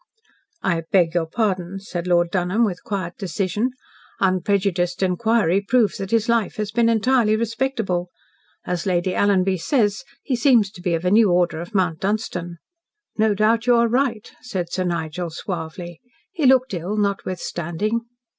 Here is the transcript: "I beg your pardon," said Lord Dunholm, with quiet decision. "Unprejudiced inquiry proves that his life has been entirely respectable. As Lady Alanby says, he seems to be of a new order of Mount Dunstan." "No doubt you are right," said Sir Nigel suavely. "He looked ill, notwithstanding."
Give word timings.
"I 0.63 0.81
beg 0.91 1.13
your 1.13 1.27
pardon," 1.27 1.79
said 1.79 2.07
Lord 2.07 2.31
Dunholm, 2.31 2.65
with 2.65 2.81
quiet 2.83 3.19
decision. 3.19 3.69
"Unprejudiced 4.19 5.03
inquiry 5.03 5.61
proves 5.61 5.97
that 5.99 6.09
his 6.09 6.27
life 6.27 6.55
has 6.55 6.71
been 6.71 6.89
entirely 6.89 7.35
respectable. 7.35 8.09
As 8.65 8.87
Lady 8.87 9.11
Alanby 9.13 9.57
says, 9.59 10.03
he 10.23 10.35
seems 10.35 10.71
to 10.71 10.81
be 10.81 10.95
of 10.95 11.05
a 11.05 11.11
new 11.11 11.29
order 11.29 11.61
of 11.61 11.75
Mount 11.75 11.99
Dunstan." 11.99 12.57
"No 13.19 13.35
doubt 13.35 13.67
you 13.67 13.75
are 13.75 13.87
right," 13.87 14.27
said 14.41 14.71
Sir 14.71 14.85
Nigel 14.85 15.29
suavely. 15.29 15.99
"He 16.31 16.47
looked 16.47 16.73
ill, 16.73 16.97
notwithstanding." 16.97 17.99